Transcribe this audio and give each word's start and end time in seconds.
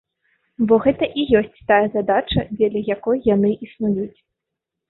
Бо 0.69 0.73
гэта 0.85 1.09
і 1.23 1.25
ёсць 1.39 1.61
тая 1.71 1.81
задача, 1.97 2.47
дзеля 2.57 2.81
якой 2.95 3.23
яны 3.35 3.53
існуюць. 3.69 4.13